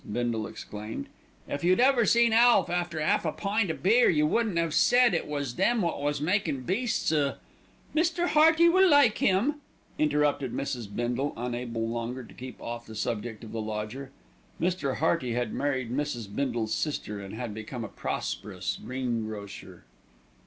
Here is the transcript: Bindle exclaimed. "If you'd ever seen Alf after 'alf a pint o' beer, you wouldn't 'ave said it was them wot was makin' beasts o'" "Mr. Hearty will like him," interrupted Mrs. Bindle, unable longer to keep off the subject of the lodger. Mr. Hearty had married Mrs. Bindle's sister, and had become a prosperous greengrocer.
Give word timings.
Bindle 0.11 0.47
exclaimed. 0.47 1.05
"If 1.47 1.63
you'd 1.63 1.79
ever 1.79 2.07
seen 2.07 2.33
Alf 2.33 2.71
after 2.71 2.99
'alf 2.99 3.23
a 3.23 3.31
pint 3.31 3.69
o' 3.69 3.75
beer, 3.75 4.09
you 4.09 4.25
wouldn't 4.25 4.57
'ave 4.57 4.71
said 4.71 5.13
it 5.13 5.27
was 5.27 5.53
them 5.57 5.83
wot 5.83 6.01
was 6.01 6.19
makin' 6.19 6.61
beasts 6.61 7.11
o'" 7.11 7.35
"Mr. 7.95 8.29
Hearty 8.29 8.67
will 8.67 8.89
like 8.89 9.19
him," 9.19 9.61
interrupted 9.99 10.53
Mrs. 10.53 10.87
Bindle, 10.87 11.33
unable 11.37 11.87
longer 11.87 12.23
to 12.23 12.33
keep 12.33 12.59
off 12.59 12.87
the 12.87 12.95
subject 12.95 13.43
of 13.43 13.51
the 13.51 13.61
lodger. 13.61 14.09
Mr. 14.59 14.95
Hearty 14.95 15.33
had 15.33 15.53
married 15.53 15.91
Mrs. 15.91 16.33
Bindle's 16.35 16.73
sister, 16.73 17.21
and 17.21 17.35
had 17.35 17.53
become 17.53 17.83
a 17.85 17.87
prosperous 17.87 18.79
greengrocer. 18.83 19.83